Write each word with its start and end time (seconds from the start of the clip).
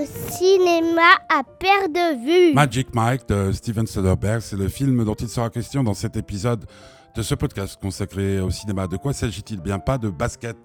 le 0.00 0.06
cinéma 0.06 1.02
à 1.28 1.42
perte 1.44 1.92
de 1.92 2.24
vue. 2.24 2.54
Magic 2.54 2.94
Mike 2.94 3.28
de 3.28 3.52
Steven 3.52 3.86
Soderbergh, 3.86 4.40
c'est 4.40 4.56
le 4.56 4.68
film 4.68 5.04
dont 5.04 5.14
il 5.14 5.28
sera 5.28 5.50
question 5.50 5.84
dans 5.84 5.94
cet 5.94 6.16
épisode 6.16 6.64
de 7.14 7.22
ce 7.22 7.34
podcast 7.34 7.78
consacré 7.80 8.40
au 8.40 8.50
cinéma. 8.50 8.86
De 8.86 8.96
quoi 8.96 9.12
s'agit-il? 9.12 9.60
Bien 9.60 9.78
pas 9.78 9.98
de 9.98 10.10
basket. 10.10 10.56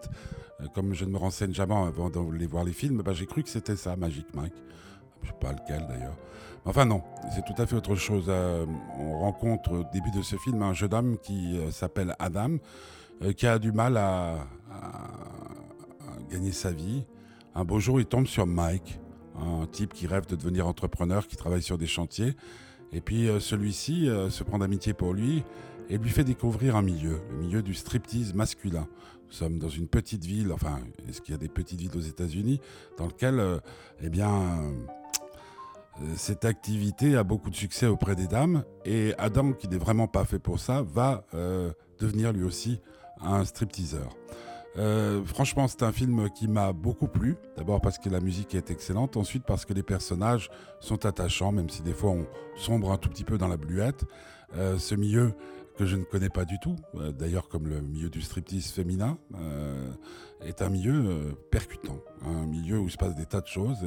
Euh, 0.62 0.66
Comme 0.74 0.94
je 0.94 1.06
ne 1.06 1.12
me 1.12 1.18
renseigne 1.18 1.54
jamais 1.54 1.76
avant 1.76 2.10
d'aller 2.10 2.48
voir 2.48 2.64
les 2.64 2.74
films, 2.74 3.02
bah, 3.04 3.14
j'ai 3.14 3.26
cru 3.26 3.44
que 3.44 3.50
c'était 3.50 3.76
ça, 3.76 3.96
Magic 3.96 4.26
Mike. 4.34 4.54
Je 5.22 5.28
ne 5.28 5.32
sais 5.34 5.40
pas 5.40 5.52
lequel 5.52 5.86
d'ailleurs. 5.88 6.16
Enfin 6.66 6.86
non, 6.86 7.02
c'est 7.34 7.46
tout 7.46 7.60
à 7.62 7.66
fait 7.66 7.76
autre 7.76 7.96
chose. 7.96 8.26
Euh, 8.28 8.66
on 8.98 9.20
rencontre 9.20 9.72
au 9.72 9.84
début 9.94 10.12
de 10.12 10.22
ce 10.22 10.36
film 10.38 10.62
un 10.62 10.74
jeune 10.74 10.94
homme 10.94 11.18
qui 11.22 11.58
euh, 11.58 11.72
s'appelle 11.72 12.16
Adam, 12.20 12.58
qui 13.36 13.48
a 13.48 13.60
du 13.60 13.72
mal 13.72 13.98
à 13.98 14.38
gagner 16.32 16.52
sa 16.52 16.72
vie. 16.72 17.04
Un 17.56 17.66
beau 17.66 17.80
jour, 17.80 18.00
il 18.00 18.06
tombe 18.06 18.28
sur 18.28 18.46
Mike, 18.48 19.00
un 19.42 19.66
type 19.66 19.94
qui 19.94 20.08
rêve 20.08 20.26
de 20.28 20.36
devenir 20.36 20.68
entrepreneur, 20.68 21.28
qui 21.28 21.36
travaille 21.36 21.62
sur 21.62 21.78
des 21.78 21.88
chantiers. 21.88 22.36
Et 22.92 23.02
puis 23.02 23.28
euh, 23.28 23.40
celui-ci 23.40 24.10
euh, 24.10 24.30
se 24.30 24.44
prend 24.44 24.60
d'amitié 24.60 24.94
pour 24.94 25.14
lui 25.14 25.44
et 25.90 25.98
lui 25.98 26.10
fait 26.10 26.24
découvrir 26.24 26.76
un 26.76 26.82
milieu, 26.82 27.22
le 27.32 27.38
milieu 27.38 27.62
du 27.62 27.74
striptease 27.74 28.34
masculin. 28.34 28.88
Nous 29.28 29.34
sommes 29.34 29.60
dans 29.60 29.70
une 29.70 29.88
petite 29.88 30.26
ville, 30.26 30.52
enfin, 30.52 30.80
est-ce 31.08 31.22
qu'il 31.22 31.34
y 31.34 31.36
a 31.36 31.40
des 31.40 31.50
petites 31.50 31.80
villes 31.80 31.96
aux 31.96 32.02
États-Unis, 32.02 32.60
dans 32.98 33.06
lequel, 33.06 33.40
euh, 33.40 33.60
eh 34.02 34.10
bien, 34.10 34.74
cette 36.16 36.46
activité 36.46 37.16
a 37.16 37.24
beaucoup 37.24 37.52
de 37.52 37.56
succès 37.56 37.86
auprès 37.86 38.16
des 38.16 38.28
dames. 38.28 38.64
Et 38.86 39.14
Adam, 39.20 39.54
qui 39.54 39.68
n'est 39.68 39.78
vraiment 39.78 40.08
pas 40.08 40.26
fait 40.26 40.40
pour 40.40 40.60
ça, 40.60 40.82
va 40.82 41.26
devenir 42.00 42.32
lui 42.32 42.44
aussi 42.44 42.80
un 43.22 43.44
stripteaseur. 43.44 44.19
Euh, 44.78 45.24
franchement, 45.24 45.68
c'est 45.68 45.84
un 45.84 45.92
film 45.92 46.30
qui 46.30 46.48
m'a 46.48 46.74
beaucoup 46.74 47.08
plu. 47.08 47.36
D'abord 47.58 47.82
parce 47.82 47.98
que 47.98 48.10
la 48.10 48.20
musique 48.20 48.56
est 48.56 48.72
excellente, 48.72 49.18
ensuite 49.18 49.44
parce 49.46 49.66
que 49.66 49.74
les 49.74 49.84
personnages 49.84 50.50
sont 50.80 51.06
attachants, 51.06 51.52
même 51.52 51.70
si 51.70 51.82
des 51.82 51.94
fois 51.94 52.12
on 52.12 52.28
sombre 52.56 52.92
un 52.92 52.98
tout 52.98 53.10
petit 53.10 53.24
peu 53.24 53.38
dans 53.38 53.48
la 53.48 53.58
bluette. 53.58 54.06
Euh, 54.56 54.78
ce 54.78 54.96
milieu 54.96 55.34
que 55.78 55.86
je 55.86 55.96
ne 55.96 56.04
connais 56.04 56.30
pas 56.30 56.44
du 56.44 56.60
tout, 56.60 56.76
euh, 56.96 57.12
d'ailleurs 57.14 57.48
comme 57.48 57.68
le 57.68 57.80
milieu 57.80 58.10
du 58.10 58.22
striptease 58.22 58.72
féminin, 58.72 59.18
est 60.42 60.62
un 60.62 60.70
milieu 60.70 61.38
percutant, 61.52 62.00
un 62.26 62.46
milieu 62.46 62.80
où 62.80 62.90
se 62.90 62.96
passe 62.96 63.16
des 63.16 63.26
tas 63.26 63.42
de 63.42 63.48
choses. 63.48 63.78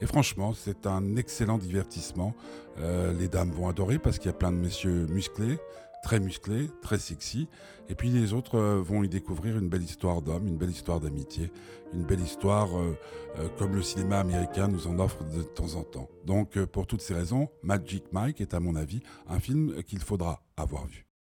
Et, 0.00 0.06
franchement, 0.06 0.52
c'est 0.52 0.86
un 0.86 1.16
excellent 1.16 1.56
divertissement. 1.56 2.34
Les 2.78 3.28
dames 3.28 3.50
vont 3.50 3.68
adorer 3.68 3.98
parce 3.98 4.18
qu'il 4.18 4.26
y 4.26 4.34
a 4.34 4.36
plein 4.36 4.52
de 4.52 4.58
messieurs 4.58 5.06
musclés, 5.06 5.58
très 6.06 6.20
musclés, 6.20 6.70
très 6.82 7.00
sexy. 7.00 7.48
Et 7.88 7.96
puis 7.96 8.10
les 8.10 8.32
autres 8.32 8.58
euh, 8.58 8.80
vont 8.80 9.02
y 9.02 9.08
découvrir 9.08 9.58
une 9.58 9.68
belle 9.68 9.82
histoire 9.82 10.22
d'homme, 10.22 10.46
une 10.46 10.56
belle 10.56 10.70
histoire 10.70 11.00
d'amitié, 11.00 11.50
une 11.92 12.04
belle 12.04 12.20
histoire 12.20 12.78
euh, 12.78 12.96
euh, 13.40 13.48
comme 13.58 13.74
le 13.74 13.82
cinéma 13.82 14.20
américain 14.20 14.68
nous 14.68 14.86
en 14.86 15.00
offre 15.00 15.24
de 15.24 15.42
temps 15.42 15.74
en 15.74 15.82
temps. 15.82 16.08
Donc 16.24 16.64
pour 16.66 16.86
toutes 16.86 17.02
ces 17.02 17.12
raisons, 17.12 17.48
Magic 17.64 18.04
Mike 18.12 18.40
est 18.40 18.54
à 18.54 18.60
mon 18.60 18.76
avis 18.76 19.00
un 19.26 19.40
film 19.40 19.82
qu'il 19.82 19.98
faudra 19.98 20.44
avoir 20.56 20.86
vu. 20.86 21.06